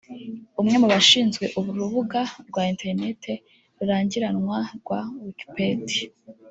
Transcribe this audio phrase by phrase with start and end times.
[0.61, 3.23] umwe mu bashinze urubuga rwa Internet
[3.77, 6.01] rurangiranwa rwa Wikipedia